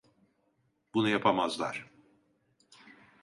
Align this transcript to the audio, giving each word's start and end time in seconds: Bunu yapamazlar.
Bunu 0.93 1.09
yapamazlar. 1.09 1.87